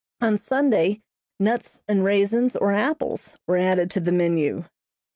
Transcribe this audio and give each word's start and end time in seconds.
On 0.19 0.35
Sunday 0.35 1.03
nuts 1.39 1.83
and 1.87 2.03
raisins 2.03 2.55
or 2.55 2.71
apples 2.71 3.35
were 3.45 3.57
added 3.57 3.91
to 3.91 3.99
the 3.99 4.11
menu. 4.11 4.63